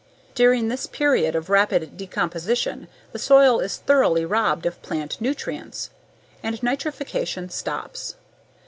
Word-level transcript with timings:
During 0.33 0.67
this 0.67 0.87
period 0.87 1.35
of 1.35 1.51
rapid 1.51 1.95
decomposition 1.95 2.87
the 3.11 3.19
soil 3.19 3.59
is 3.59 3.77
thoroughly 3.77 4.25
robbed 4.25 4.65
of 4.65 4.81
plant 4.81 5.21
nutrients. 5.21 5.91
And 6.41 6.59
nitrification 6.61 7.51
stops. 7.51 8.15